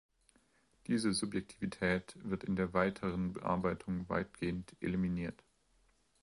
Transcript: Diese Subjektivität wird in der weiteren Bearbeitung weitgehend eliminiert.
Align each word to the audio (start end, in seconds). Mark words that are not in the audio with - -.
Diese 0.87 1.13
Subjektivität 1.13 2.15
wird 2.23 2.43
in 2.43 2.55
der 2.55 2.73
weiteren 2.73 3.33
Bearbeitung 3.33 4.09
weitgehend 4.09 4.75
eliminiert. 4.79 5.43